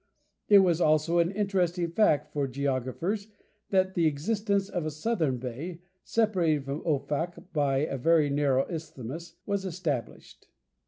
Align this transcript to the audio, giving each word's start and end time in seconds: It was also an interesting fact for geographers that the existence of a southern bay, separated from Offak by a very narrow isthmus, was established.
It 0.49 0.57
was 0.63 0.81
also 0.81 1.19
an 1.19 1.29
interesting 1.29 1.91
fact 1.91 2.33
for 2.33 2.47
geographers 2.47 3.27
that 3.69 3.93
the 3.93 4.07
existence 4.07 4.67
of 4.67 4.83
a 4.83 4.89
southern 4.89 5.37
bay, 5.37 5.81
separated 6.03 6.65
from 6.65 6.81
Offak 6.81 7.53
by 7.53 7.81
a 7.85 7.99
very 7.99 8.31
narrow 8.31 8.65
isthmus, 8.67 9.35
was 9.45 9.63
established. 9.63 10.47